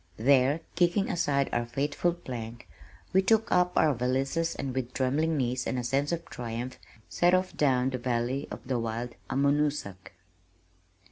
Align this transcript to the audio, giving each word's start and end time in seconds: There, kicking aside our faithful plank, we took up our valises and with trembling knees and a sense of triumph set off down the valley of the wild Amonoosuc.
There, 0.17 0.61
kicking 0.75 1.11
aside 1.11 1.47
our 1.53 1.67
faithful 1.67 2.13
plank, 2.15 2.67
we 3.13 3.21
took 3.21 3.51
up 3.51 3.77
our 3.77 3.93
valises 3.93 4.55
and 4.55 4.73
with 4.73 4.93
trembling 4.95 5.37
knees 5.37 5.67
and 5.67 5.77
a 5.77 5.83
sense 5.83 6.11
of 6.11 6.25
triumph 6.25 6.79
set 7.07 7.35
off 7.35 7.55
down 7.55 7.91
the 7.91 7.99
valley 7.99 8.47
of 8.49 8.61
the 8.67 8.79
wild 8.79 9.13
Amonoosuc. 9.29 10.11